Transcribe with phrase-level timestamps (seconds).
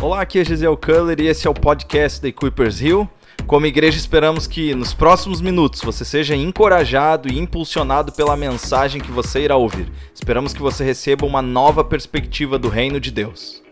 [0.00, 3.08] Olá, aqui é Gisele Culler e esse é o podcast da Equippers Hill.
[3.46, 9.10] Como igreja, esperamos que nos próximos minutos você seja encorajado e impulsionado pela mensagem que
[9.10, 9.90] você irá ouvir.
[10.14, 13.62] Esperamos que você receba uma nova perspectiva do reino de Deus.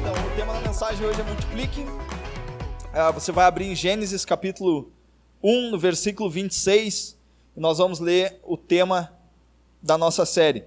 [0.00, 1.86] Então, o tema da mensagem hoje é multiplique.
[2.92, 4.95] Ah, Você vai abrir em Gênesis capítulo
[5.42, 7.16] 1, no versículo 26,
[7.56, 9.12] e nós vamos ler o tema
[9.82, 10.64] da nossa série.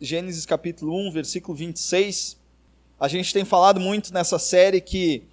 [0.00, 2.36] Gênesis capítulo 1, versículo 26.
[2.98, 5.24] A gente tem falado muito nessa série que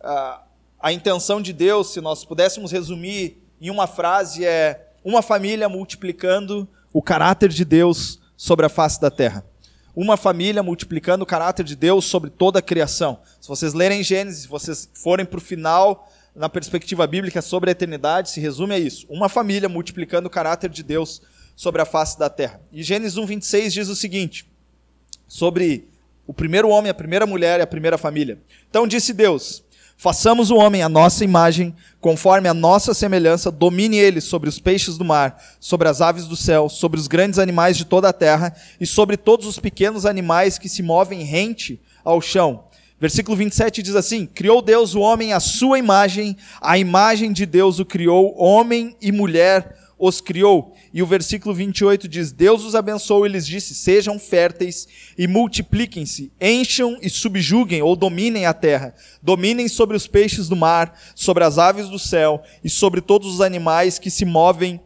[0.00, 0.42] ah,
[0.78, 6.68] a intenção de Deus, se nós pudéssemos resumir em uma frase, é uma família multiplicando
[6.92, 9.44] o caráter de Deus sobre a face da terra.
[9.94, 13.20] Uma família multiplicando o caráter de Deus sobre toda a criação.
[13.40, 17.72] Se vocês lerem Gênesis, se vocês forem para o final, na perspectiva bíblica sobre a
[17.72, 19.06] eternidade, se resume a isso.
[19.08, 21.22] Uma família multiplicando o caráter de Deus
[21.56, 22.60] sobre a face da terra.
[22.70, 24.46] E Gênesis 1, 26 diz o seguinte,
[25.26, 25.88] sobre
[26.26, 28.38] o primeiro homem, a primeira mulher e a primeira família.
[28.68, 29.64] Então disse Deus:
[29.96, 34.98] Façamos o homem à nossa imagem, conforme a nossa semelhança, domine ele sobre os peixes
[34.98, 38.54] do mar, sobre as aves do céu, sobre os grandes animais de toda a terra
[38.78, 42.65] e sobre todos os pequenos animais que se movem rente ao chão.
[42.98, 47.78] Versículo 27 diz assim: Criou Deus o homem à sua imagem, a imagem de Deus
[47.78, 50.74] o criou, homem e mulher os criou.
[50.92, 56.32] E o versículo 28 diz: Deus os abençoou e lhes disse: Sejam férteis e multipliquem-se,
[56.40, 58.94] encham e subjuguem ou dominem a terra.
[59.22, 63.40] Dominem sobre os peixes do mar, sobre as aves do céu e sobre todos os
[63.42, 64.80] animais que se movem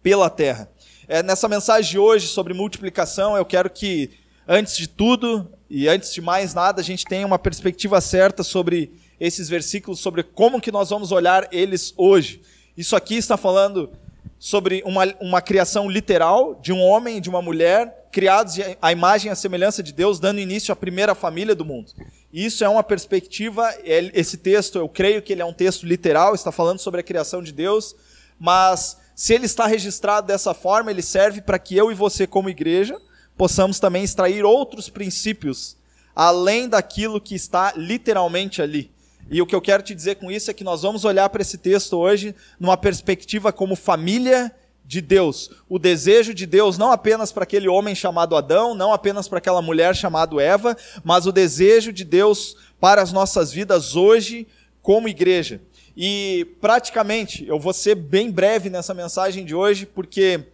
[0.00, 0.70] pela terra.
[1.10, 4.10] É, nessa mensagem de hoje sobre multiplicação, eu quero que,
[4.48, 8.90] antes de tudo e antes de mais nada, a gente tenha uma perspectiva certa sobre
[9.20, 12.40] esses versículos, sobre como que nós vamos olhar eles hoje.
[12.74, 13.90] Isso aqui está falando
[14.38, 19.28] sobre uma, uma criação literal de um homem e de uma mulher, criados à imagem
[19.28, 21.92] e à semelhança de Deus, dando início à primeira família do mundo.
[22.32, 26.52] Isso é uma perspectiva, esse texto, eu creio que ele é um texto literal, está
[26.52, 27.94] falando sobre a criação de Deus,
[28.38, 32.48] mas se ele está registrado dessa forma, ele serve para que eu e você, como
[32.48, 32.96] igreja,
[33.38, 35.76] possamos também extrair outros princípios,
[36.14, 38.90] além daquilo que está literalmente ali.
[39.30, 41.42] E o que eu quero te dizer com isso é que nós vamos olhar para
[41.42, 44.52] esse texto hoje numa perspectiva como família
[44.84, 45.50] de Deus.
[45.68, 49.62] O desejo de Deus não apenas para aquele homem chamado Adão, não apenas para aquela
[49.62, 54.46] mulher chamada Eva, mas o desejo de Deus para as nossas vidas hoje
[54.82, 55.60] como igreja.
[55.96, 60.46] E praticamente, eu vou ser bem breve nessa mensagem de hoje, porque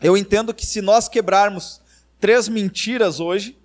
[0.00, 1.80] eu entendo que se nós quebrarmos
[2.20, 3.56] três mentiras hoje,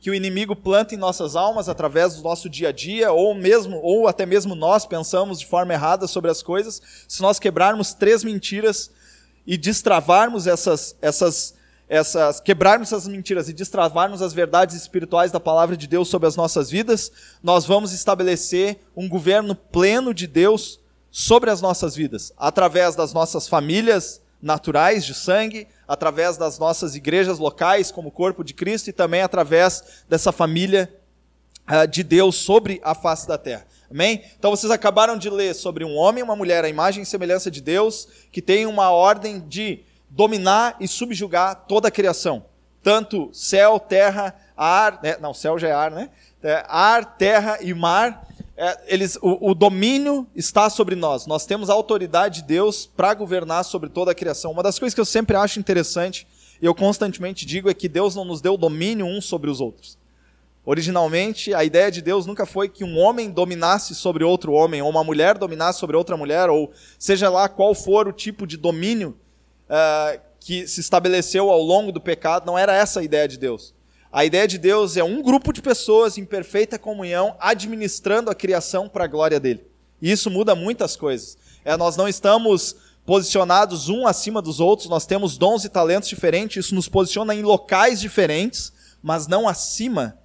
[0.00, 3.78] que o inimigo planta em nossas almas através do nosso dia a dia, ou mesmo,
[3.82, 8.24] ou até mesmo nós pensamos de forma errada sobre as coisas, se nós quebrarmos três
[8.24, 8.90] mentiras
[9.46, 11.54] e destravarmos essas, essas,
[11.88, 16.34] essas, quebrarmos essas mentiras e destravarmos as verdades espirituais da palavra de Deus sobre as
[16.34, 20.80] nossas vidas, nós vamos estabelecer um governo pleno de Deus
[21.12, 27.38] sobre as nossas vidas, através das nossas famílias naturais de sangue, através das nossas igrejas
[27.38, 30.90] locais, como corpo de Cristo, e também através dessa família
[31.70, 33.66] uh, de Deus sobre a face da terra.
[33.90, 34.24] Amém?
[34.38, 37.50] Então vocês acabaram de ler sobre um homem e uma mulher, a imagem e semelhança
[37.50, 42.46] de Deus, que tem uma ordem de dominar e subjugar toda a criação.
[42.82, 45.18] Tanto céu, terra, ar, né?
[45.20, 46.08] não, céu já é ar, né?
[46.42, 48.26] É, ar, terra e mar,
[48.64, 51.26] é, eles, o, o, domínio está sobre nós.
[51.26, 54.52] Nós temos a autoridade de Deus para governar sobre toda a criação.
[54.52, 56.28] Uma das coisas que eu sempre acho interessante,
[56.60, 59.98] e eu constantemente digo, é que Deus não nos deu domínio uns sobre os outros.
[60.64, 64.88] Originalmente, a ideia de Deus nunca foi que um homem dominasse sobre outro homem, ou
[64.88, 69.18] uma mulher dominasse sobre outra mulher, ou seja lá qual for o tipo de domínio
[69.68, 73.74] uh, que se estabeleceu ao longo do pecado, não era essa a ideia de Deus.
[74.12, 78.86] A ideia de Deus é um grupo de pessoas em perfeita comunhão administrando a criação
[78.86, 79.64] para a glória dele.
[80.02, 81.38] E isso muda muitas coisas.
[81.64, 82.76] É, nós não estamos
[83.06, 87.40] posicionados um acima dos outros, nós temos dons e talentos diferentes, isso nos posiciona em
[87.40, 88.70] locais diferentes,
[89.02, 90.18] mas não acima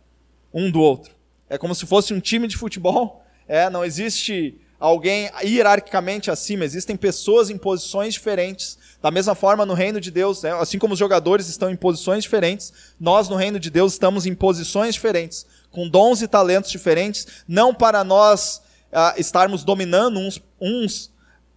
[0.53, 1.15] um do outro.
[1.49, 6.97] É como se fosse um time de futebol, é, não existe alguém hierarquicamente acima, existem
[6.97, 8.76] pessoas em posições diferentes.
[9.01, 12.23] Da mesma forma, no reino de Deus, né, assim como os jogadores estão em posições
[12.23, 17.27] diferentes, nós no reino de Deus estamos em posições diferentes, com dons e talentos diferentes,
[17.47, 18.61] não para nós
[18.91, 21.11] ah, estarmos dominando uns, uns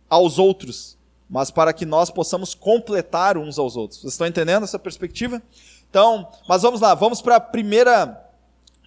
[0.08, 0.98] aos outros,
[1.28, 4.00] mas para que nós possamos completar uns aos outros.
[4.00, 5.40] Vocês estão entendendo essa perspectiva?
[5.88, 8.20] Então, mas vamos lá, vamos para a primeira,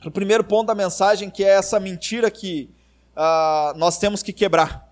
[0.06, 2.70] o primeiro ponto da mensagem, que é essa mentira que
[3.16, 4.83] uh, nós temos que quebrar.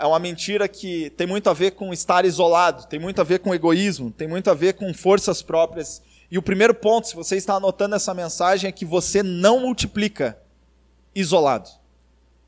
[0.00, 3.38] É uma mentira que tem muito a ver com estar isolado, tem muito a ver
[3.38, 6.02] com egoísmo, tem muito a ver com forças próprias.
[6.28, 10.36] E o primeiro ponto, se você está anotando essa mensagem, é que você não multiplica
[11.14, 11.70] isolado,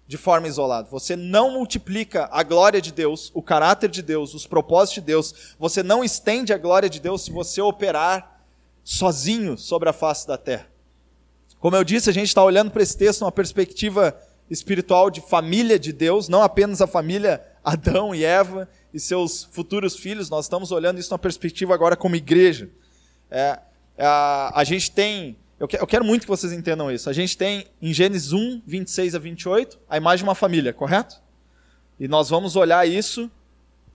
[0.09, 0.88] de forma isolada.
[0.91, 5.55] Você não multiplica a glória de Deus, o caráter de Deus, os propósitos de Deus.
[5.56, 8.43] Você não estende a glória de Deus se você operar
[8.83, 10.67] sozinho sobre a face da terra.
[11.61, 14.19] Como eu disse, a gente está olhando para esse texto numa perspectiva
[14.50, 19.97] espiritual de família de Deus, não apenas a família Adão e Eva e seus futuros
[19.97, 22.69] filhos, nós estamos olhando isso numa perspectiva agora como igreja.
[23.31, 23.58] É,
[23.97, 27.38] é, a gente tem, eu, que, eu quero muito que vocês entendam isso, a gente
[27.38, 31.23] tem em Gênesis 1, 26 a 28, a imagem de uma família, correto?
[31.99, 33.31] E nós vamos olhar isso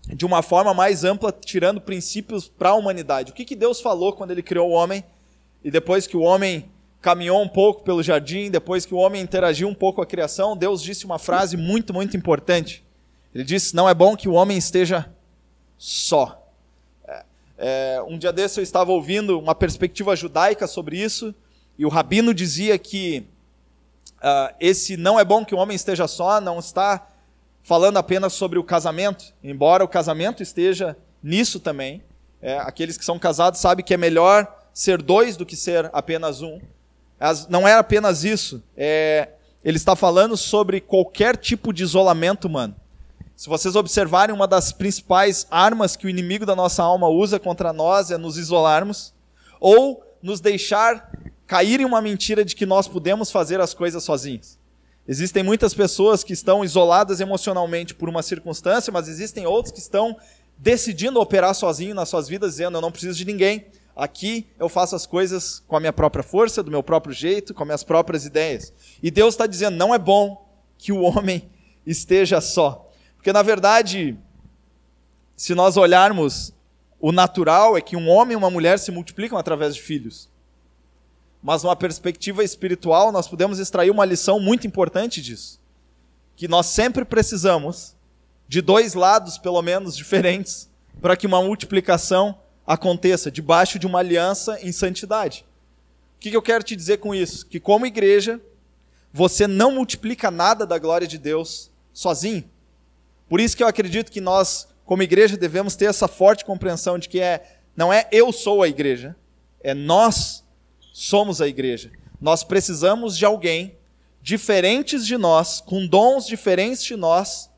[0.07, 3.31] de uma forma mais ampla, tirando princípios para a humanidade.
[3.31, 5.03] O que, que Deus falou quando ele criou o homem
[5.63, 6.69] e depois que o homem
[7.05, 10.57] caminhou um pouco pelo jardim, depois que o homem interagiu um pouco com a criação,
[10.57, 12.83] Deus disse uma frase muito, muito importante.
[13.31, 15.07] Ele disse: Não é bom que o homem esteja
[15.77, 16.49] só.
[17.07, 17.25] É,
[17.59, 21.35] é, um dia desse eu estava ouvindo uma perspectiva judaica sobre isso,
[21.77, 23.27] e o rabino dizia que
[24.15, 27.07] uh, esse não é bom que o homem esteja só, não está
[27.61, 32.01] falando apenas sobre o casamento, embora o casamento esteja nisso também.
[32.41, 36.41] É, aqueles que são casados sabem que é melhor ser dois do que ser apenas
[36.41, 36.59] um.
[37.49, 38.61] Não é apenas isso.
[38.75, 39.29] É,
[39.63, 42.75] ele está falando sobre qualquer tipo de isolamento humano.
[43.35, 47.73] Se vocês observarem, uma das principais armas que o inimigo da nossa alma usa contra
[47.73, 49.13] nós é nos isolarmos
[49.59, 51.11] ou nos deixar
[51.45, 54.57] cair em uma mentira de que nós podemos fazer as coisas sozinhos.
[55.07, 60.15] Existem muitas pessoas que estão isoladas emocionalmente por uma circunstância, mas existem outros que estão
[60.57, 63.65] decidindo operar sozinho nas suas vidas, dizendo: Eu não preciso de ninguém,
[63.95, 67.63] Aqui eu faço as coisas com a minha própria força, do meu próprio jeito, com
[67.63, 68.73] as minhas próprias ideias.
[69.01, 70.45] E Deus está dizendo: não é bom
[70.77, 71.49] que o homem
[71.85, 72.89] esteja só.
[73.15, 74.17] Porque, na verdade,
[75.35, 76.53] se nós olharmos,
[76.99, 80.29] o natural é que um homem e uma mulher se multiplicam através de filhos.
[81.41, 85.61] Mas, numa perspectiva espiritual, nós podemos extrair uma lição muito importante disso.
[86.35, 87.95] Que nós sempre precisamos
[88.47, 90.69] de dois lados, pelo menos, diferentes,
[91.01, 95.45] para que uma multiplicação aconteça debaixo de uma aliança em santidade.
[96.17, 97.45] O que eu quero te dizer com isso?
[97.45, 98.41] Que, como igreja,
[99.13, 102.43] você não multiplica nada da glória de Deus sozinho.
[103.29, 107.07] Por isso que eu acredito que nós, como igreja, devemos ter essa forte compreensão de
[107.07, 109.15] que é, não é eu sou a igreja,
[109.61, 110.43] é nós
[110.93, 111.91] somos a igreja.
[112.19, 113.75] Nós precisamos de alguém
[114.21, 117.49] diferentes de nós, com dons diferentes de nós,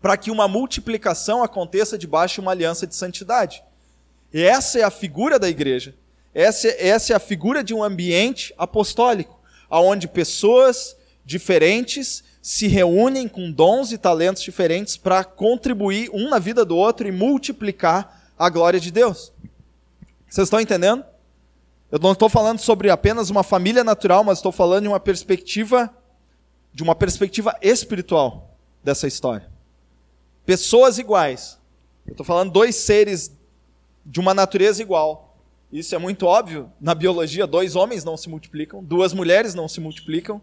[0.00, 3.64] para que uma multiplicação aconteça debaixo de uma aliança de santidade.
[4.32, 5.94] E essa é a figura da igreja.
[6.34, 9.40] Essa, essa é a figura de um ambiente apostólico,
[9.70, 16.64] onde pessoas diferentes se reúnem com dons e talentos diferentes para contribuir um na vida
[16.64, 19.32] do outro e multiplicar a glória de Deus.
[20.28, 21.04] Vocês estão entendendo?
[21.90, 25.92] Eu não estou falando sobre apenas uma família natural, mas estou falando de uma perspectiva
[26.72, 29.48] de uma perspectiva espiritual dessa história.
[30.46, 31.58] Pessoas iguais.
[32.06, 33.32] Eu estou falando dois seres
[34.08, 35.36] de uma natureza igual.
[35.70, 36.72] Isso é muito óbvio.
[36.80, 40.40] Na biologia, dois homens não se multiplicam, duas mulheres não se multiplicam.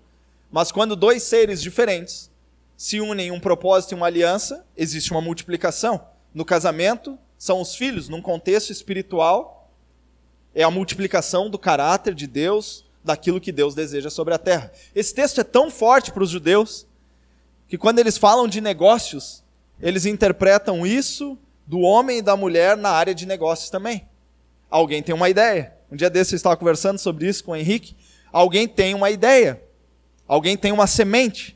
[0.51, 2.29] Mas quando dois seres diferentes
[2.77, 6.05] se unem em um propósito e uma aliança, existe uma multiplicação.
[6.33, 9.71] No casamento, são os filhos, num contexto espiritual,
[10.53, 14.71] é a multiplicação do caráter de Deus, daquilo que Deus deseja sobre a terra.
[14.93, 16.85] Esse texto é tão forte para os judeus
[17.67, 19.43] que quando eles falam de negócios,
[19.81, 24.07] eles interpretam isso do homem e da mulher na área de negócios também.
[24.69, 25.73] Alguém tem uma ideia.
[25.91, 27.95] Um dia desse eu estava conversando sobre isso com o Henrique.
[28.31, 29.61] Alguém tem uma ideia.
[30.27, 31.55] Alguém tem uma semente.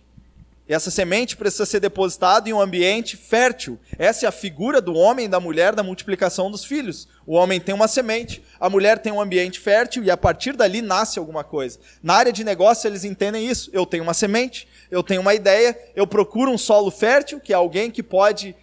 [0.69, 3.79] E essa semente precisa ser depositada em um ambiente fértil.
[3.97, 7.07] Essa é a figura do homem e da mulher da multiplicação dos filhos.
[7.25, 10.79] O homem tem uma semente, a mulher tem um ambiente fértil e a partir dali
[10.83, 11.79] nasce alguma coisa.
[12.03, 13.71] Na área de negócio eles entendem isso.
[13.73, 17.55] Eu tenho uma semente, eu tenho uma ideia, eu procuro um solo fértil, que é
[17.55, 18.55] alguém que pode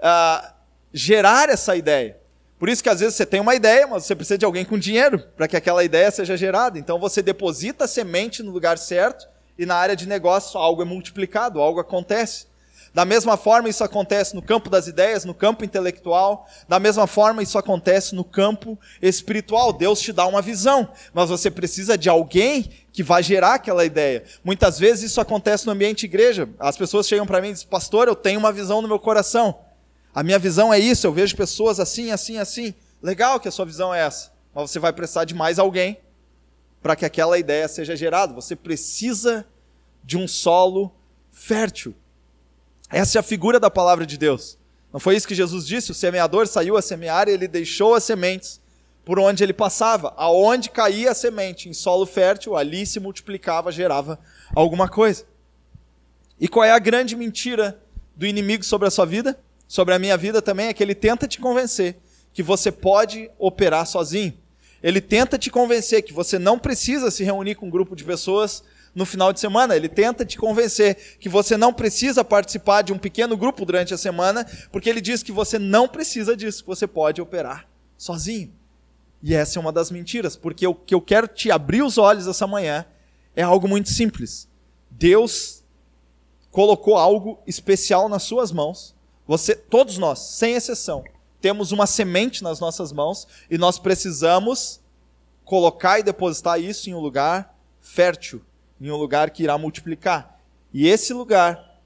[0.00, 0.51] uh,
[0.92, 2.18] gerar essa ideia.
[2.58, 4.78] Por isso que às vezes você tem uma ideia, mas você precisa de alguém com
[4.78, 6.78] dinheiro para que aquela ideia seja gerada.
[6.78, 9.26] Então você deposita a semente no lugar certo
[9.58, 12.46] e na área de negócio algo é multiplicado, algo acontece.
[12.94, 16.46] Da mesma forma, isso acontece no campo das ideias, no campo intelectual.
[16.68, 19.72] Da mesma forma, isso acontece no campo espiritual.
[19.72, 24.24] Deus te dá uma visão, mas você precisa de alguém que vai gerar aquela ideia.
[24.44, 26.48] Muitas vezes isso acontece no ambiente igreja.
[26.60, 29.58] As pessoas chegam para mim e dizem: Pastor, eu tenho uma visão no meu coração.
[30.14, 32.74] A minha visão é isso, eu vejo pessoas assim, assim, assim.
[33.02, 35.98] Legal que a sua visão é essa, mas você vai precisar de mais alguém
[36.82, 38.34] para que aquela ideia seja gerada.
[38.34, 39.46] Você precisa
[40.04, 40.92] de um solo
[41.30, 41.94] fértil.
[42.90, 44.58] Essa é a figura da palavra de Deus.
[44.92, 45.90] Não foi isso que Jesus disse?
[45.90, 48.60] O semeador saiu a semear e ele deixou as sementes
[49.04, 50.12] por onde ele passava.
[50.16, 54.18] Aonde caía a semente, em solo fértil, ali se multiplicava, gerava
[54.54, 55.24] alguma coisa.
[56.38, 57.80] E qual é a grande mentira
[58.14, 59.38] do inimigo sobre a sua vida?
[59.72, 60.66] Sobre a minha vida também?
[60.66, 61.96] É que ele tenta te convencer
[62.30, 64.34] que você pode operar sozinho.
[64.82, 68.62] Ele tenta te convencer que você não precisa se reunir com um grupo de pessoas
[68.94, 69.74] no final de semana.
[69.74, 73.96] Ele tenta te convencer que você não precisa participar de um pequeno grupo durante a
[73.96, 78.52] semana, porque ele diz que você não precisa disso, que você pode operar sozinho.
[79.22, 82.26] E essa é uma das mentiras, porque o que eu quero te abrir os olhos
[82.26, 82.84] essa manhã
[83.34, 84.46] é algo muito simples.
[84.90, 85.64] Deus
[86.50, 88.94] colocou algo especial nas suas mãos.
[89.26, 91.04] Você, todos nós, sem exceção,
[91.40, 94.80] temos uma semente nas nossas mãos e nós precisamos
[95.44, 98.42] colocar e depositar isso em um lugar fértil,
[98.80, 100.38] em um lugar que irá multiplicar.
[100.72, 101.80] E esse lugar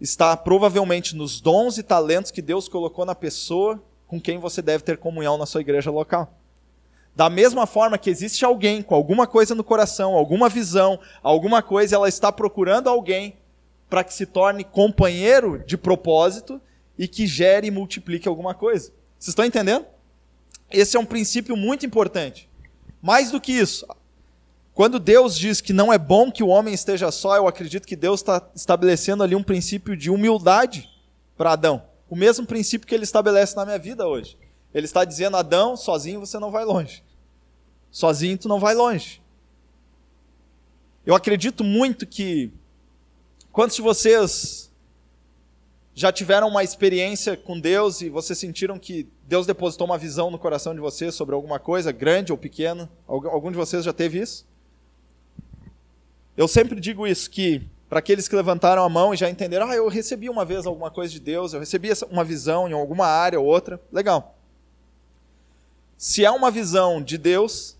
[0.00, 4.84] está provavelmente nos dons e talentos que Deus colocou na pessoa com quem você deve
[4.84, 6.34] ter comunhão na sua igreja local.
[7.14, 11.96] Da mesma forma que existe alguém com alguma coisa no coração, alguma visão, alguma coisa,
[11.96, 13.36] ela está procurando alguém
[13.92, 16.58] para que se torne companheiro de propósito
[16.96, 18.90] e que gere e multiplique alguma coisa.
[19.18, 19.84] Vocês estão entendendo?
[20.70, 22.48] Esse é um princípio muito importante.
[23.02, 23.86] Mais do que isso,
[24.72, 27.94] quando Deus diz que não é bom que o homem esteja só, eu acredito que
[27.94, 30.88] Deus está estabelecendo ali um princípio de humildade
[31.36, 31.82] para Adão.
[32.08, 34.38] O mesmo princípio que ele estabelece na minha vida hoje.
[34.72, 37.04] Ele está dizendo, Adão, sozinho você não vai longe.
[37.90, 39.20] Sozinho tu não vai longe.
[41.04, 42.50] Eu acredito muito que
[43.52, 44.72] quantos de vocês
[45.94, 50.38] já tiveram uma experiência com Deus e vocês sentiram que Deus depositou uma visão no
[50.38, 52.90] coração de vocês sobre alguma coisa, grande ou pequena?
[53.06, 54.46] Algum de vocês já teve isso?
[56.34, 59.76] Eu sempre digo isso, que para aqueles que levantaram a mão e já entenderam, ah,
[59.76, 63.38] eu recebi uma vez alguma coisa de Deus, eu recebi uma visão em alguma área
[63.38, 64.34] ou outra, legal.
[65.98, 67.76] Se é uma visão de Deus,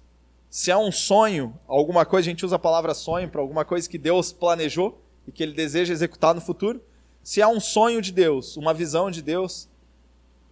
[0.51, 3.89] se é um sonho, alguma coisa, a gente usa a palavra sonho para alguma coisa
[3.89, 6.83] que Deus planejou e que Ele deseja executar no futuro,
[7.23, 9.69] se é um sonho de Deus, uma visão de Deus,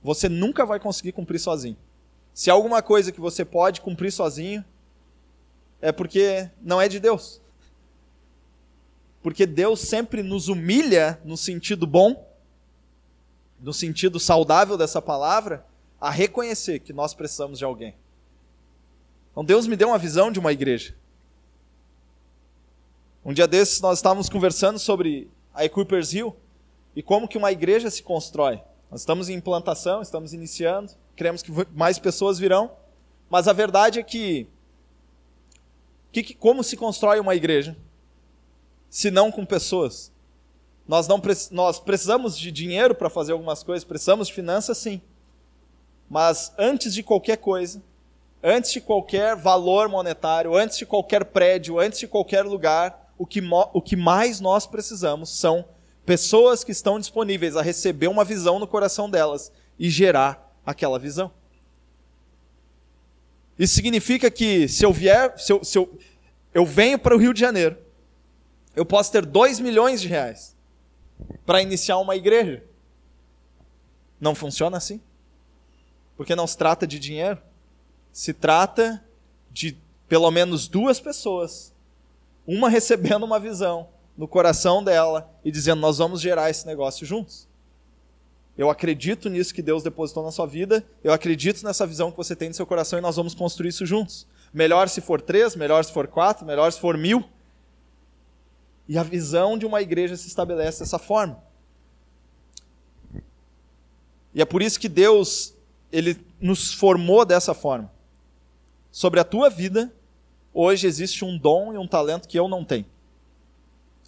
[0.02, 1.76] você nunca vai conseguir cumprir sozinho.
[2.32, 4.64] Se é alguma coisa que você pode cumprir sozinho,
[5.80, 7.40] é porque não é de Deus.
[9.22, 12.26] Porque Deus sempre nos humilha no sentido bom,
[13.60, 15.66] no sentido saudável dessa palavra,
[16.00, 17.94] a reconhecer que nós precisamos de alguém.
[19.32, 20.94] Então Deus me deu uma visão de uma igreja.
[23.24, 26.34] Um dia desses nós estávamos conversando sobre a Equipers Hill
[26.96, 28.60] e como que uma igreja se constrói.
[28.90, 32.72] Nós estamos em implantação, estamos iniciando, queremos que mais pessoas virão,
[33.28, 34.46] mas a verdade é que,
[36.12, 37.76] que como se constrói uma igreja?
[38.90, 40.12] se não com pessoas.
[40.86, 41.22] Nós, não,
[41.52, 45.00] nós precisamos de dinheiro para fazer algumas coisas, precisamos de finanças, sim.
[46.08, 47.80] Mas antes de qualquer coisa,
[48.42, 53.42] antes de qualquer valor monetário, antes de qualquer prédio, antes de qualquer lugar, o que,
[53.74, 55.66] o que mais nós precisamos são
[56.06, 61.30] pessoas que estão disponíveis a receber uma visão no coração delas e gerar aquela visão.
[63.58, 65.98] Isso significa que se eu vier, se eu, se eu,
[66.54, 67.76] eu venho para o Rio de Janeiro,
[68.74, 70.56] eu posso ter 2 milhões de reais
[71.44, 72.64] para iniciar uma igreja.
[74.18, 74.98] Não funciona assim.
[76.16, 77.38] Porque não se trata de dinheiro.
[78.14, 79.04] Se trata
[79.50, 79.76] de
[80.08, 81.74] pelo menos duas pessoas,
[82.52, 87.48] uma recebendo uma visão no coração dela e dizendo: Nós vamos gerar esse negócio juntos.
[88.58, 92.34] Eu acredito nisso que Deus depositou na sua vida, eu acredito nessa visão que você
[92.34, 94.26] tem no seu coração e nós vamos construir isso juntos.
[94.52, 97.24] Melhor se for três, melhor se for quatro, melhor se for mil.
[98.88, 101.40] E a visão de uma igreja se estabelece dessa forma.
[104.34, 105.54] E é por isso que Deus,
[105.92, 107.90] ele nos formou dessa forma.
[108.90, 109.92] Sobre a tua vida,
[110.52, 112.86] hoje existe um dom e um talento que eu não tenho.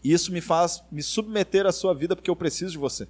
[0.02, 3.06] E isso me faz me submeter à sua vida porque eu preciso de você.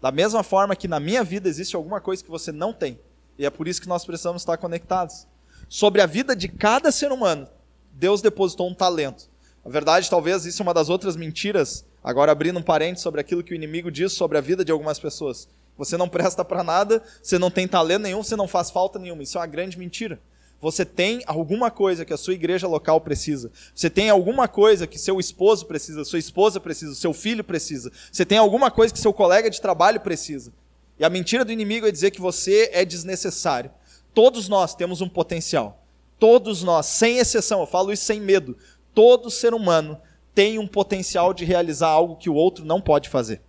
[0.00, 2.98] Da mesma forma que na minha vida existe alguma coisa que você não tem.
[3.38, 5.26] E é por isso que nós precisamos estar conectados.
[5.68, 7.46] Sobre a vida de cada ser humano,
[7.92, 9.28] Deus depositou um talento.
[9.64, 13.42] Na verdade, talvez isso é uma das outras mentiras, agora abrindo um parente sobre aquilo
[13.42, 15.48] que o inimigo diz sobre a vida de algumas pessoas.
[15.76, 19.22] Você não presta para nada, você não tem talento nenhum, você não faz falta nenhuma.
[19.22, 20.18] Isso é uma grande mentira.
[20.60, 23.50] Você tem alguma coisa que a sua igreja local precisa.
[23.74, 27.90] Você tem alguma coisa que seu esposo precisa, sua esposa precisa, seu filho precisa.
[28.12, 30.52] Você tem alguma coisa que seu colega de trabalho precisa.
[30.98, 33.70] E a mentira do inimigo é dizer que você é desnecessário.
[34.12, 35.82] Todos nós temos um potencial.
[36.18, 38.54] Todos nós, sem exceção, eu falo isso sem medo.
[38.94, 39.98] Todo ser humano
[40.34, 43.40] tem um potencial de realizar algo que o outro não pode fazer.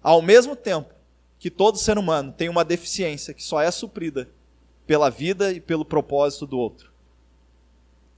[0.00, 0.94] Ao mesmo tempo
[1.36, 4.28] que todo ser humano tem uma deficiência que só é suprida
[4.88, 6.90] pela vida e pelo propósito do outro.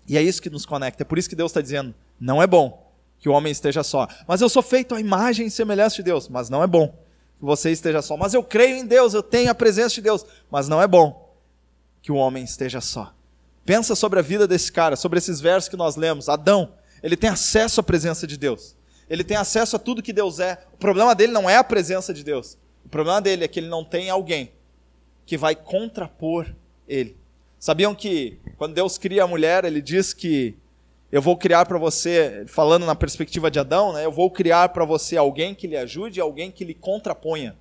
[0.09, 1.03] E é isso que nos conecta.
[1.03, 4.09] É por isso que Deus está dizendo: não é bom que o homem esteja só.
[4.27, 6.29] Mas eu sou feito à imagem e semelhança de Deus.
[6.29, 6.89] Mas não é bom
[7.39, 8.17] que você esteja só.
[8.17, 10.25] Mas eu creio em Deus, eu tenho a presença de Deus.
[10.49, 11.35] Mas não é bom
[12.01, 13.13] que o homem esteja só.
[13.65, 16.29] Pensa sobre a vida desse cara, sobre esses versos que nós lemos.
[16.29, 16.73] Adão,
[17.03, 18.77] ele tem acesso à presença de Deus.
[19.09, 20.65] Ele tem acesso a tudo que Deus é.
[20.73, 22.57] O problema dele não é a presença de Deus.
[22.85, 24.53] O problema dele é que ele não tem alguém
[25.31, 26.53] que vai contrapor
[26.91, 27.17] ele.
[27.59, 30.57] Sabiam que quando Deus cria a mulher, ele diz que
[31.13, 34.85] eu vou criar para você, falando na perspectiva de Adão, né, eu vou criar para
[34.85, 37.57] você alguém que lhe ajude, alguém que lhe contraponha.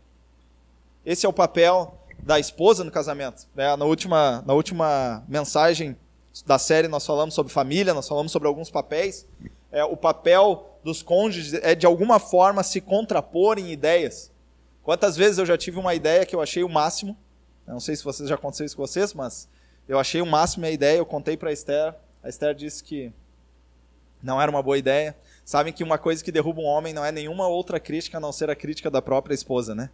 [1.06, 3.48] Esse é o papel da esposa no casamento.
[3.56, 3.76] Né?
[3.76, 5.98] Na, última, na última mensagem
[6.46, 9.28] da série nós falamos sobre família, nós falamos sobre alguns papéis.
[9.72, 14.32] É, o papel dos cônjuges é de alguma forma se contrapor em ideias.
[14.84, 17.18] Quantas vezes eu já tive uma ideia que eu achei o máximo,
[17.74, 19.48] não sei se vocês já aconteceu isso com vocês, mas
[19.88, 23.12] eu achei o máximo a ideia, eu contei para a Esther, a Esther disse que
[24.22, 25.16] não era uma boa ideia.
[25.46, 28.32] Sabem que uma coisa que derruba um homem não é nenhuma outra crítica a não
[28.32, 29.90] ser a crítica da própria esposa, né?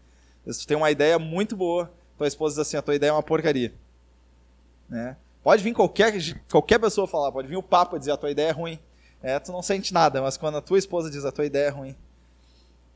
[0.45, 3.23] Você tem uma ideia muito boa, tua esposa diz assim: a tua ideia é uma
[3.23, 3.73] porcaria.
[4.89, 5.15] Né?
[5.43, 6.13] Pode vir qualquer,
[6.49, 8.79] qualquer pessoa falar, pode vir o Papa dizer a tua ideia é ruim.
[9.21, 11.69] É, tu não sente nada, mas quando a tua esposa diz a tua ideia é
[11.69, 11.95] ruim,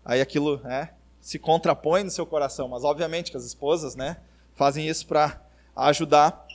[0.05, 0.89] aí aquilo é,
[1.21, 2.67] se contrapõe no seu coração.
[2.67, 4.17] Mas obviamente que as esposas né,
[4.59, 5.41] fazem isso para
[5.73, 6.45] ajudar.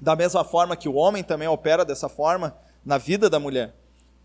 [0.00, 3.76] Da mesma forma que o homem também opera dessa forma na vida da mulher.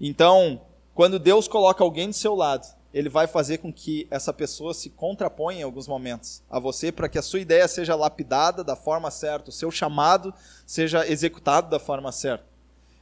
[0.01, 0.61] Então,
[0.95, 4.89] quando Deus coloca alguém do seu lado, ele vai fazer com que essa pessoa se
[4.89, 9.11] contraponha em alguns momentos a você, para que a sua ideia seja lapidada da forma
[9.11, 10.33] certa, o seu chamado
[10.65, 12.45] seja executado da forma certa.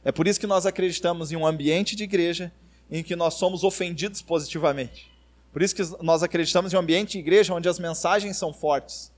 [0.04, 2.52] É por isso que nós acreditamos em um ambiente de igreja
[2.90, 5.10] em que nós somos ofendidos positivamente.
[5.52, 9.11] Por isso que nós acreditamos em um ambiente de igreja onde as mensagens são fortes.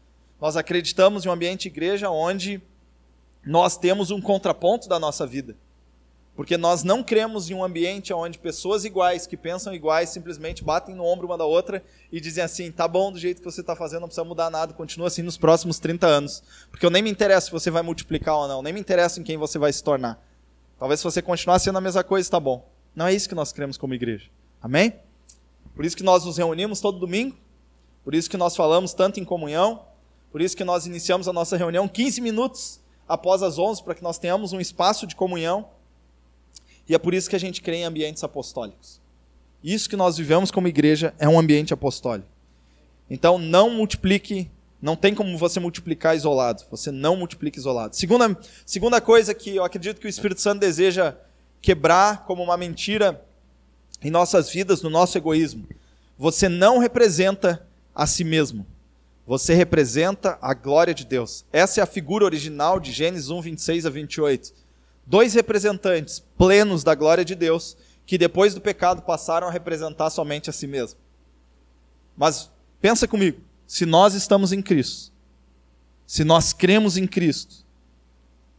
[0.44, 2.60] Nós acreditamos em um ambiente de igreja onde
[3.46, 5.56] nós temos um contraponto da nossa vida.
[6.36, 10.94] Porque nós não cremos em um ambiente onde pessoas iguais, que pensam iguais, simplesmente batem
[10.94, 13.74] no ombro uma da outra e dizem assim: tá bom do jeito que você está
[13.74, 16.42] fazendo, não precisa mudar nada, continua assim nos próximos 30 anos.
[16.70, 19.24] Porque eu nem me interessa se você vai multiplicar ou não, nem me interessa em
[19.24, 20.22] quem você vai se tornar.
[20.78, 22.68] Talvez se você continuar sendo a mesma coisa, está bom.
[22.94, 24.28] Não é isso que nós cremos como igreja.
[24.60, 24.92] Amém?
[25.74, 27.34] Por isso que nós nos reunimos todo domingo,
[28.04, 29.93] por isso que nós falamos tanto em comunhão,
[30.34, 34.02] por isso que nós iniciamos a nossa reunião 15 minutos após as 11, para que
[34.02, 35.68] nós tenhamos um espaço de comunhão
[36.88, 39.00] e é por isso que a gente crê em ambientes apostólicos.
[39.62, 42.26] Isso que nós vivemos como igreja é um ambiente apostólico.
[43.08, 44.50] Então não multiplique,
[44.82, 46.64] não tem como você multiplicar isolado.
[46.68, 47.94] Você não multiplica isolado.
[47.94, 51.14] Segunda, segunda coisa que eu acredito que o Espírito Santo deseja
[51.62, 53.24] quebrar como uma mentira
[54.02, 55.64] em nossas vidas, no nosso egoísmo.
[56.18, 58.66] Você não representa a si mesmo.
[59.26, 61.44] Você representa a glória de Deus.
[61.52, 64.64] Essa é a figura original de Gênesis 1, 26 a 28
[65.06, 70.50] dois representantes plenos da glória de Deus, que depois do pecado passaram a representar somente
[70.50, 70.98] a si mesmo.
[72.16, 75.12] Mas pensa comigo, se nós estamos em Cristo,
[76.06, 77.64] se nós cremos em Cristo,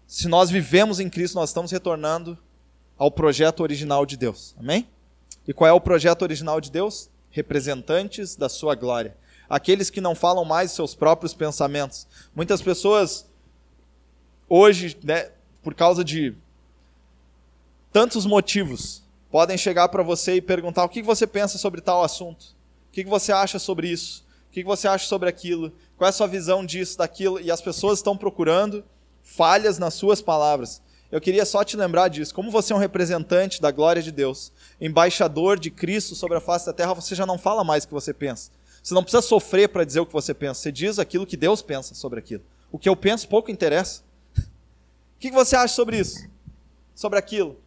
[0.07, 2.37] se nós vivemos em Cristo, nós estamos retornando
[2.97, 4.55] ao projeto original de Deus.
[4.57, 4.87] Amém?
[5.47, 7.09] E qual é o projeto original de Deus?
[7.29, 9.15] Representantes da sua glória.
[9.49, 12.07] Aqueles que não falam mais seus próprios pensamentos.
[12.35, 13.25] Muitas pessoas
[14.49, 15.31] hoje, né,
[15.61, 16.35] por causa de
[17.91, 22.55] tantos motivos, podem chegar para você e perguntar o que você pensa sobre tal assunto,
[22.89, 26.13] o que você acha sobre isso, o que você acha sobre aquilo, qual é a
[26.13, 28.83] sua visão disso, daquilo, e as pessoas estão procurando
[29.23, 30.81] falhas nas suas palavras.
[31.11, 32.33] Eu queria só te lembrar disso.
[32.33, 36.65] Como você é um representante da glória de Deus, embaixador de Cristo sobre a face
[36.65, 38.51] da terra, você já não fala mais o que você pensa.
[38.85, 40.61] Você não precisa sofrer para dizer o que você pensa.
[40.61, 42.43] Você diz aquilo que Deus pensa sobre aquilo.
[42.71, 44.03] O que eu penso pouco interessa.
[44.37, 44.43] O
[45.19, 46.29] que você acha sobre isso?
[46.93, 47.57] Sobre aquilo?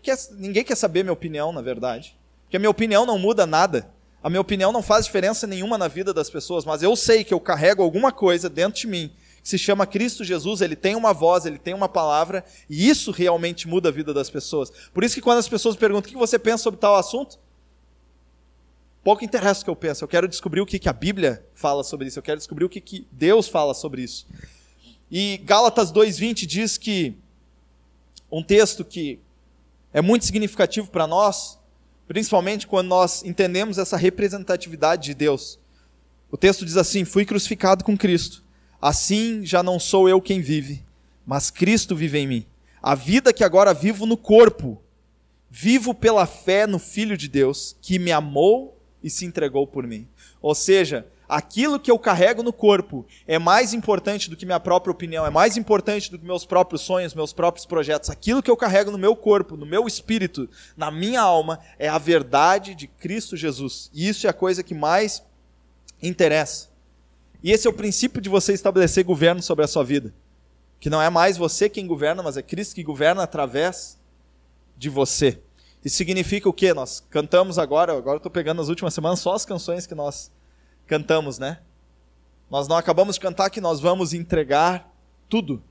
[0.00, 2.16] Quer, ninguém quer saber minha opinião, na verdade.
[2.44, 3.90] Porque a minha opinião não muda nada.
[4.22, 7.34] A minha opinião não faz diferença nenhuma na vida das pessoas, mas eu sei que
[7.34, 9.10] eu carrego alguma coisa dentro de mim
[9.42, 13.10] que se chama Cristo Jesus, ele tem uma voz, ele tem uma palavra, e isso
[13.10, 14.70] realmente muda a vida das pessoas.
[14.94, 17.40] Por isso que quando as pessoas perguntam o que você pensa sobre tal assunto,
[19.02, 22.08] pouco interessa o que eu penso, eu quero descobrir o que a Bíblia fala sobre
[22.08, 24.26] isso, eu quero descobrir o que Deus fala sobre isso.
[25.10, 27.16] E Gálatas 2:20 diz que
[28.30, 29.20] um texto que
[29.92, 31.58] é muito significativo para nós,
[32.08, 35.58] principalmente quando nós entendemos essa representatividade de Deus.
[36.30, 38.42] O texto diz assim: Fui crucificado com Cristo.
[38.80, 40.82] Assim já não sou eu quem vive,
[41.26, 42.46] mas Cristo vive em mim.
[42.82, 44.82] A vida que agora vivo no corpo,
[45.48, 50.06] vivo pela fé no Filho de Deus, que me amou e se entregou por mim.
[50.40, 54.92] Ou seja, aquilo que eu carrego no corpo é mais importante do que minha própria
[54.92, 58.10] opinião, é mais importante do que meus próprios sonhos, meus próprios projetos.
[58.10, 61.98] Aquilo que eu carrego no meu corpo, no meu espírito, na minha alma, é a
[61.98, 63.90] verdade de Cristo Jesus.
[63.92, 65.22] E isso é a coisa que mais
[66.02, 66.70] interessa.
[67.42, 70.14] E esse é o princípio de você estabelecer governo sobre a sua vida.
[70.78, 73.98] Que não é mais você quem governa, mas é Cristo que governa através
[74.76, 75.40] de você.
[75.84, 76.72] Isso significa o quê?
[76.72, 80.30] Nós cantamos agora, agora estou pegando nas últimas semanas só as canções que nós
[80.86, 81.60] cantamos, né?
[82.50, 84.92] Nós não acabamos de cantar que nós vamos entregar
[85.28, 85.62] tudo.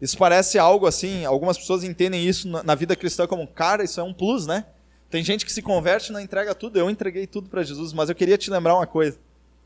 [0.00, 4.02] Isso parece algo assim, algumas pessoas entendem isso na vida cristã como, cara, isso é
[4.02, 4.66] um plus, né?
[5.08, 6.78] Tem gente que se converte e não entrega tudo.
[6.78, 9.18] Eu entreguei tudo para Jesus, mas eu queria te lembrar uma coisa.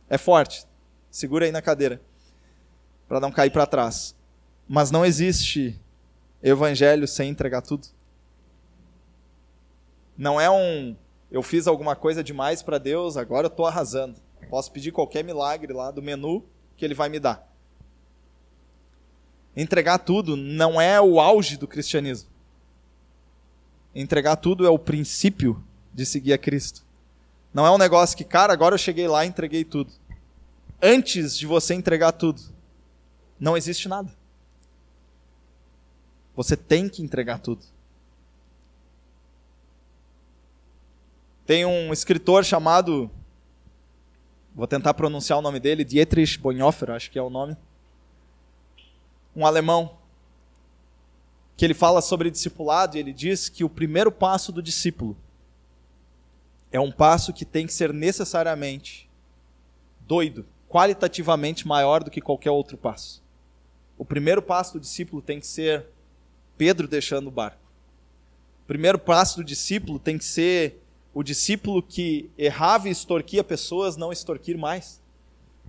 [0.09, 0.65] É forte.
[1.11, 2.01] Segura aí na cadeira.
[3.09, 4.15] Para não cair para trás.
[4.69, 5.81] Mas não existe
[6.43, 7.89] evangelho sem entregar tudo.
[10.21, 10.95] Não é um
[11.31, 14.21] eu fiz alguma coisa demais para Deus, agora eu estou arrasando.
[14.51, 16.45] Posso pedir qualquer milagre lá do menu
[16.77, 17.49] que ele vai me dar.
[19.57, 22.29] Entregar tudo não é o auge do cristianismo.
[23.95, 26.85] Entregar tudo é o princípio de seguir a Cristo.
[27.55, 29.91] Não é um negócio que, cara, agora eu cheguei lá e entreguei tudo.
[30.83, 32.43] Antes de você entregar tudo,
[33.39, 34.15] não existe nada.
[36.37, 37.65] Você tem que entregar tudo.
[41.51, 43.11] Tem um escritor chamado,
[44.55, 47.57] vou tentar pronunciar o nome dele, Dietrich Bonhoeffer, acho que é o nome.
[49.35, 49.99] Um alemão
[51.57, 55.17] que ele fala sobre discipulado e ele diz que o primeiro passo do discípulo
[56.71, 59.11] é um passo que tem que ser necessariamente
[60.03, 63.21] doido, qualitativamente maior do que qualquer outro passo.
[63.99, 65.87] O primeiro passo do discípulo tem que ser
[66.57, 67.59] Pedro deixando o barco.
[68.63, 70.81] O primeiro passo do discípulo tem que ser
[71.13, 75.01] o discípulo que errava e extorquia pessoas não extorquir mais.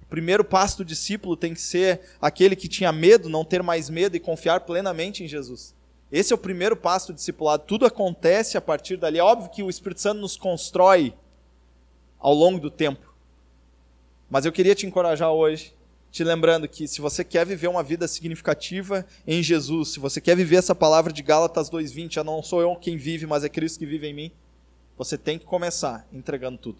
[0.03, 3.89] O primeiro passo do discípulo tem que ser aquele que tinha medo, não ter mais
[3.89, 5.73] medo e confiar plenamente em Jesus.
[6.11, 7.63] Esse é o primeiro passo do discipulado.
[7.65, 9.17] Tudo acontece a partir dali.
[9.17, 11.13] É óbvio que o Espírito Santo nos constrói
[12.19, 13.13] ao longo do tempo.
[14.29, 15.73] Mas eu queria te encorajar hoje,
[16.11, 20.35] te lembrando que se você quer viver uma vida significativa em Jesus, se você quer
[20.35, 23.79] viver essa palavra de Gálatas 2:20, já não sou eu quem vive, mas é Cristo
[23.79, 24.31] que vive em mim.
[25.01, 26.77] Você tem que começar entregando tudo.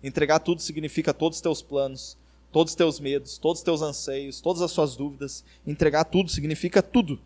[0.00, 2.16] Entregar tudo significa todos os teus planos,
[2.52, 5.42] todos os teus medos, todos os teus anseios, todas as suas dúvidas.
[5.66, 7.18] Entregar tudo significa tudo.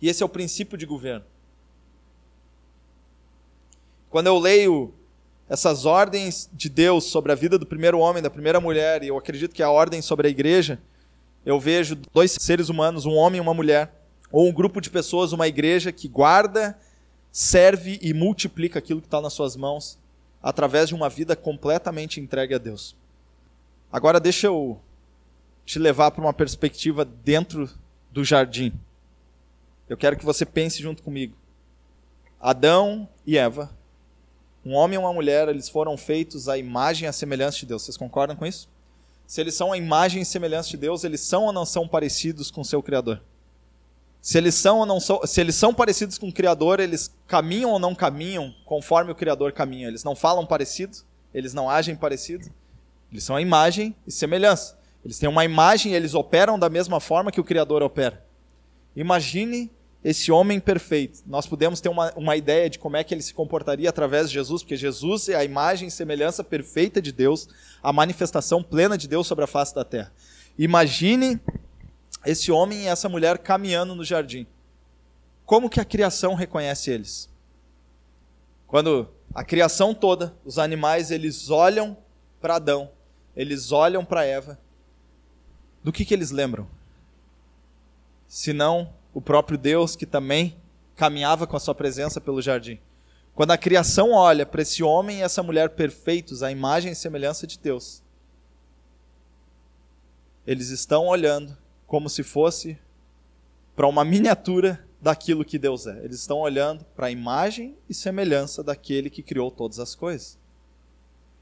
[0.00, 1.24] E esse é o princípio de governo.
[4.10, 4.94] Quando eu leio
[5.48, 9.18] essas ordens de Deus sobre a vida do primeiro homem, da primeira mulher, e eu
[9.18, 10.80] acredito que é a ordem sobre a igreja,
[11.44, 13.92] eu vejo dois seres humanos, um homem e uma mulher,
[14.30, 16.78] ou um grupo de pessoas, uma igreja que guarda
[17.34, 19.98] serve e multiplica aquilo que está nas suas mãos
[20.40, 22.94] através de uma vida completamente entregue a Deus.
[23.90, 24.80] Agora deixa eu
[25.66, 27.68] te levar para uma perspectiva dentro
[28.08, 28.72] do jardim.
[29.88, 31.34] Eu quero que você pense junto comigo.
[32.40, 33.68] Adão e Eva,
[34.64, 37.82] um homem e uma mulher, eles foram feitos à imagem e à semelhança de Deus.
[37.82, 38.68] Vocês concordam com isso?
[39.26, 42.52] Se eles são a imagem e semelhança de Deus, eles são ou não são parecidos
[42.52, 43.20] com seu Criador?
[44.24, 47.70] Se eles são ou não são, se eles são parecidos com o Criador, eles caminham
[47.72, 49.86] ou não caminham conforme o Criador caminha.
[49.86, 50.96] Eles não falam parecido,
[51.34, 52.50] eles não agem parecido.
[53.12, 54.78] Eles são a imagem e semelhança.
[55.04, 58.24] Eles têm uma imagem e eles operam da mesma forma que o Criador opera.
[58.96, 59.70] Imagine
[60.02, 61.20] esse homem perfeito.
[61.26, 64.34] Nós podemos ter uma, uma ideia de como é que ele se comportaria através de
[64.34, 67.46] Jesus, porque Jesus é a imagem e semelhança perfeita de Deus,
[67.82, 70.10] a manifestação plena de Deus sobre a face da terra.
[70.58, 71.38] Imagine
[72.24, 74.46] esse homem e essa mulher caminhando no jardim.
[75.44, 77.28] Como que a criação reconhece eles?
[78.66, 81.96] Quando a criação toda, os animais, eles olham
[82.40, 82.90] para Adão,
[83.36, 84.58] eles olham para Eva,
[85.82, 86.66] do que, que eles lembram?
[88.26, 90.56] Senão o próprio Deus que também
[90.96, 92.80] caminhava com a sua presença pelo jardim.
[93.34, 97.46] Quando a criação olha para esse homem e essa mulher perfeitos, a imagem e semelhança
[97.46, 98.02] de Deus,
[100.46, 101.56] eles estão olhando
[101.94, 102.76] como se fosse
[103.76, 105.96] para uma miniatura daquilo que Deus é.
[106.02, 110.36] Eles estão olhando para a imagem e semelhança daquele que criou todas as coisas.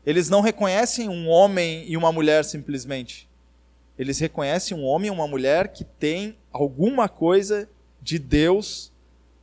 [0.05, 3.27] Eles não reconhecem um homem e uma mulher simplesmente.
[3.99, 7.67] Eles reconhecem um homem e uma mulher que tem alguma coisa
[8.03, 8.93] de Deus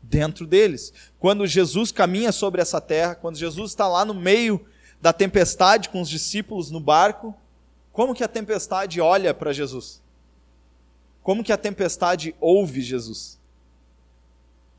[0.03, 0.93] dentro deles.
[1.17, 4.63] Quando Jesus caminha sobre essa terra, quando Jesus está lá no meio
[5.01, 7.33] da tempestade com os discípulos no barco,
[7.91, 10.07] como que a tempestade olha para Jesus?
[11.29, 13.39] Como que a tempestade ouve Jesus?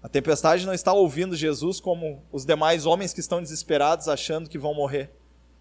[0.02, 4.58] A tempestade não está ouvindo Jesus como os demais homens que estão desesperados achando que
[4.58, 5.12] vão morrer.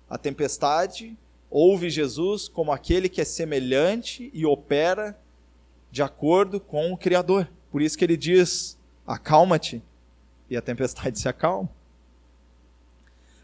[0.09, 1.15] A tempestade
[1.47, 5.15] ouve Jesus como aquele que é semelhante e opera
[5.91, 7.47] de acordo com o Criador.
[7.71, 8.75] Por isso que ele diz:
[9.05, 9.83] acalma-te,
[10.49, 11.69] e a tempestade se acalma.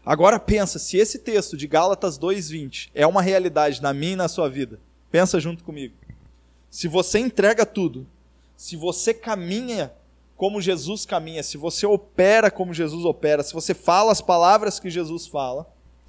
[0.04, 4.26] Agora pensa, se esse texto de Gálatas 2:20 é uma realidade na minha e na
[4.26, 4.80] sua vida,
[5.12, 5.94] pensa junto comigo.
[6.70, 8.06] Se você entrega tudo,
[8.56, 9.92] se você caminha
[10.36, 14.90] como Jesus caminha, se você opera como Jesus opera, se você fala as palavras que
[14.90, 15.66] Jesus fala,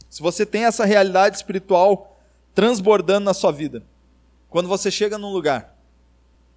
[0.10, 2.18] se você tem essa realidade espiritual
[2.54, 3.84] transbordando na sua vida,
[4.50, 5.78] quando você chega num lugar,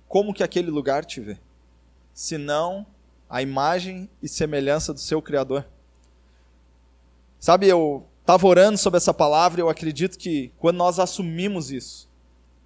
[0.09, 1.39] como que aquele lugar te vê?
[2.13, 2.85] Se não
[3.29, 5.65] a imagem e semelhança do seu Criador.
[7.39, 12.09] Sabe, eu estava orando sobre essa palavra e eu acredito que quando nós assumimos isso,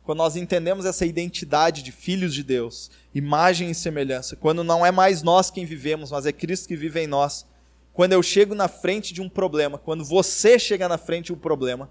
[0.04, 4.90] quando nós entendemos essa identidade de filhos de Deus, imagem e semelhança, quando não é
[4.90, 7.46] mais nós quem vivemos, mas é Cristo que vive em nós,
[7.94, 11.38] quando eu chego na frente de um problema, quando você chega na frente de um
[11.38, 11.88] problema,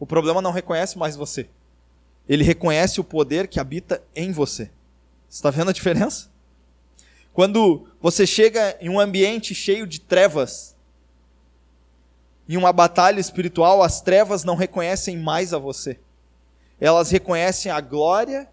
[0.00, 1.48] o problema não reconhece mais você.
[2.28, 4.70] Ele reconhece o poder que habita em você.
[5.30, 6.28] Está vendo a diferença?
[7.32, 10.74] Quando você chega em um ambiente cheio de trevas,
[12.48, 16.00] em uma batalha espiritual, as trevas não reconhecem mais a você.
[16.80, 18.48] Elas reconhecem a glória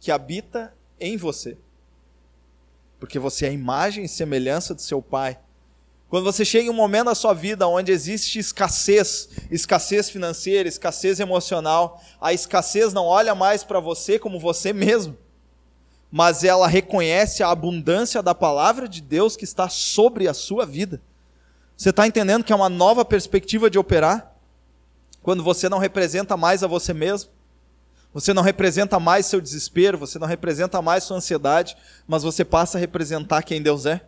[0.00, 1.56] que habita em você.
[3.00, 5.38] Porque você é a imagem e semelhança do seu Pai.
[6.08, 11.18] Quando você chega em um momento na sua vida onde existe escassez, escassez financeira, escassez
[11.18, 15.18] emocional, a escassez não olha mais para você como você mesmo,
[16.12, 21.02] mas ela reconhece a abundância da palavra de Deus que está sobre a sua vida.
[21.76, 24.36] Você está entendendo que é uma nova perspectiva de operar?
[25.20, 27.30] Quando você não representa mais a você mesmo,
[28.14, 32.78] você não representa mais seu desespero, você não representa mais sua ansiedade, mas você passa
[32.78, 34.06] a representar quem Deus é.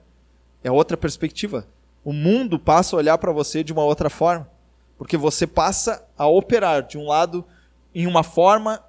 [0.62, 1.66] É outra perspectiva.
[2.04, 4.48] O mundo passa a olhar para você de uma outra forma,
[4.96, 7.44] porque você passa a operar de um lado
[7.92, 8.80] em uma forma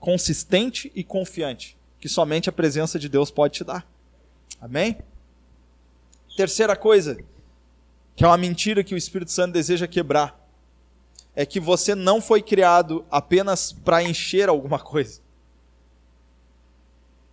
[0.00, 3.86] consistente e confiante, que somente a presença de Deus pode te dar.
[4.60, 4.98] Amém?
[6.36, 7.16] Terceira coisa,
[8.16, 10.43] que é uma mentira que o Espírito Santo deseja quebrar,
[11.36, 15.20] é que você não foi criado apenas para encher alguma coisa,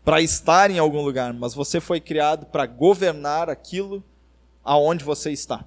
[0.04, 4.04] para estar em algum lugar, mas você foi criado para governar aquilo
[4.64, 5.66] aonde você está.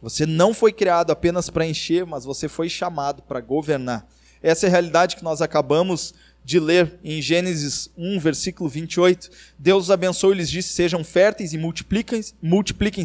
[0.00, 4.06] Você não foi criado apenas para encher, mas você foi chamado para governar.
[4.42, 6.14] Essa é a realidade que nós acabamos
[6.44, 9.28] de ler em Gênesis 1, versículo 28.
[9.58, 13.04] Deus os abençoou e lhes disse: Sejam férteis e multipliquem-se, multipliquem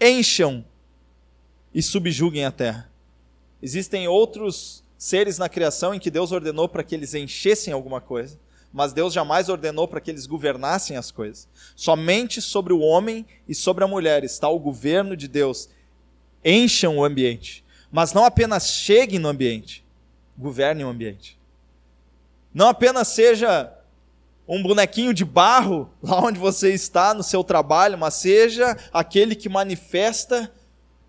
[0.00, 0.64] encham
[1.72, 2.90] e subjuguem a terra.
[3.62, 8.38] Existem outros seres na criação em que Deus ordenou para que eles enchessem alguma coisa,
[8.72, 11.48] mas Deus jamais ordenou para que eles governassem as coisas.
[11.74, 15.68] Somente sobre o homem e sobre a mulher está o governo de Deus.
[16.44, 19.84] Encham o ambiente, mas não apenas cheguem no ambiente,
[20.36, 21.38] governem o ambiente.
[22.52, 23.72] Não apenas seja
[24.48, 29.48] um bonequinho de barro lá onde você está no seu trabalho, mas seja aquele que
[29.48, 30.50] manifesta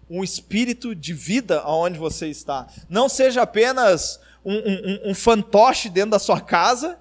[0.10, 2.68] um espírito de vida aonde você está.
[2.90, 6.98] Não seja apenas um, um, um fantoche dentro da sua casa,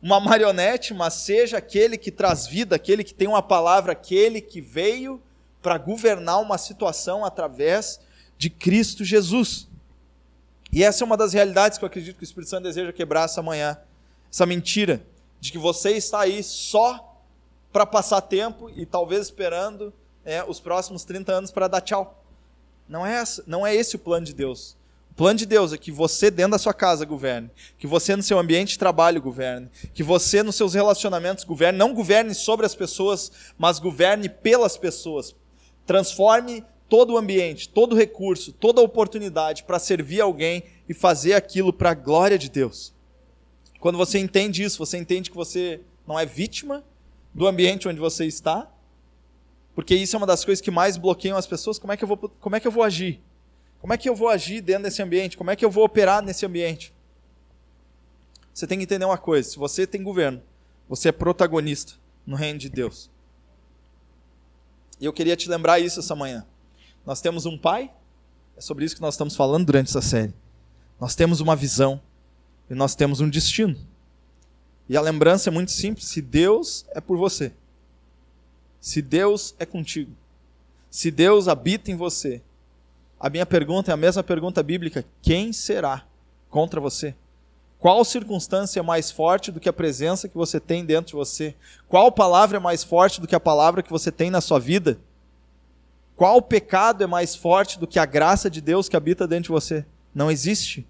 [0.00, 4.60] uma marionete, mas seja aquele que traz vida, aquele que tem uma palavra, aquele que
[4.60, 5.20] veio
[5.60, 8.00] para governar uma situação através
[8.38, 9.68] de Cristo Jesus.
[10.72, 13.24] E essa é uma das realidades que eu acredito que o Espírito Santo deseja quebrar
[13.24, 13.78] essa manhã
[14.36, 15.02] essa mentira
[15.40, 17.22] de que você está aí só
[17.72, 19.92] para passar tempo e talvez esperando
[20.26, 22.22] é, os próximos 30 anos para dar tchau.
[22.88, 24.76] Não é, essa, não é esse o plano de Deus.
[25.12, 28.22] O plano de Deus é que você dentro da sua casa governe, que você no
[28.22, 32.74] seu ambiente de trabalho governe, que você nos seus relacionamentos governe, não governe sobre as
[32.74, 35.34] pessoas, mas governe pelas pessoas.
[35.86, 41.90] Transforme todo o ambiente, todo recurso, toda oportunidade para servir alguém e fazer aquilo para
[41.92, 42.92] a glória de Deus.
[43.80, 46.84] Quando você entende isso, você entende que você não é vítima
[47.32, 48.70] do ambiente onde você está,
[49.76, 51.78] porque isso é uma das coisas que mais bloqueiam as pessoas.
[51.78, 53.20] Como é que eu vou, como é que eu vou agir?
[53.78, 55.36] Como é que eu vou agir dentro desse ambiente?
[55.36, 56.94] Como é que eu vou operar nesse ambiente?
[58.54, 60.42] Você tem que entender uma coisa: se você tem governo,
[60.88, 61.92] você é protagonista
[62.26, 63.10] no reino de Deus.
[64.98, 66.46] E eu queria te lembrar isso essa manhã.
[67.04, 67.92] Nós temos um pai,
[68.56, 70.32] é sobre isso que nós estamos falando durante essa série.
[70.98, 72.00] Nós temos uma visão,
[72.70, 73.76] e nós temos um destino.
[74.88, 77.52] E a lembrança é muito simples: se Deus é por você,
[78.80, 80.12] se Deus é contigo,
[80.90, 82.40] se Deus habita em você,
[83.18, 86.04] a minha pergunta é a mesma pergunta bíblica: quem será
[86.50, 87.14] contra você?
[87.78, 91.54] Qual circunstância é mais forte do que a presença que você tem dentro de você?
[91.88, 94.98] Qual palavra é mais forte do que a palavra que você tem na sua vida?
[96.16, 99.50] Qual pecado é mais forte do que a graça de Deus que habita dentro de
[99.50, 99.84] você?
[100.14, 100.86] Não existe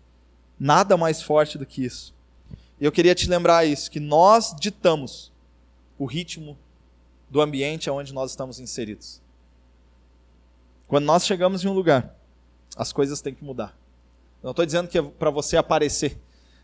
[0.58, 2.14] nada mais forte do que isso.
[2.80, 5.32] E eu queria te lembrar isso, que nós ditamos
[5.98, 6.56] o ritmo
[7.28, 9.20] do ambiente onde nós estamos inseridos.
[10.86, 12.14] Quando nós chegamos em um lugar,
[12.76, 13.76] as coisas têm que mudar.
[14.42, 16.18] Não estou dizendo que é para você aparecer,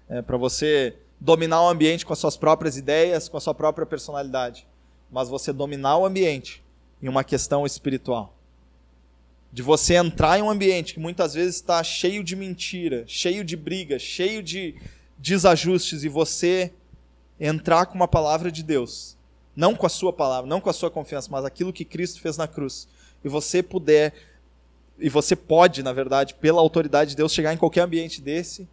[0.09, 3.87] é para você dominar o ambiente com as suas próprias ideias, com a sua própria
[3.87, 4.67] personalidade,
[5.11, 6.63] mas você dominar o ambiente
[7.03, 8.35] em uma questão espiritual.
[9.53, 13.57] De você entrar em um ambiente que muitas vezes está cheio de mentira, cheio de
[13.57, 14.75] briga, cheio de
[15.19, 16.73] desajustes, e você
[17.39, 19.17] entrar com uma palavra de Deus,
[19.55, 22.37] não com a sua palavra, não com a sua confiança, mas aquilo que Cristo fez
[22.37, 22.89] na cruz,
[23.25, 24.15] e você puder,
[24.99, 28.69] e você pode, na verdade, pela autoridade de Deus, chegar em qualquer ambiente desse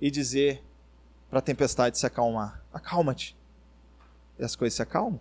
[0.00, 0.62] e dizer
[1.30, 3.36] para a tempestade se acalmar: acalma-te.
[4.38, 5.20] E as coisas se acalmam.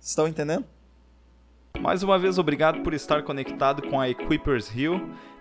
[0.00, 0.64] Estão entendendo?
[1.80, 5.00] Mais uma vez, obrigado por estar conectado com a Equippers Hill.